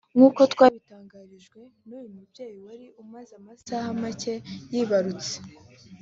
[0.15, 4.33] nk'uko twabitangarijwe n'uyu mubyeyi wari umaze amasaha make
[4.71, 5.35] yibarutse